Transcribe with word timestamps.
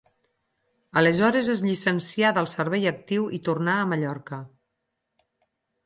Aleshores 1.01 1.51
es 1.55 1.61
llicencià 1.67 2.33
del 2.39 2.49
servei 2.55 2.89
actiu 2.95 3.31
i 3.41 3.45
tornà 3.51 3.79
a 3.83 3.87
Mallorca. 3.93 4.45